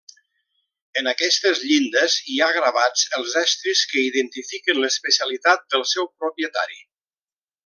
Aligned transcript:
En 1.01 1.09
aquestes 1.09 1.59
llindes 1.65 2.15
hi 2.35 2.39
ha 2.41 2.47
gravats 2.55 3.05
els 3.19 3.37
estris 3.43 3.85
que 3.93 4.07
identifiquen 4.07 4.83
l'especialitat 4.85 5.67
del 5.77 5.87
seu 5.95 6.11
propietari. 6.23 6.83